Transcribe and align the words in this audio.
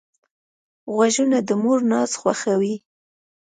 غوږونه 0.93 1.37
د 1.47 1.49
مور 1.61 1.79
ناز 1.91 2.11
خوښوي 2.19 2.75